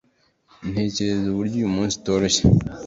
ntekereza 0.71 1.25
uburyo 1.31 1.55
uyu 1.57 1.73
munsi 1.75 1.93
utoroshye, 1.99 2.41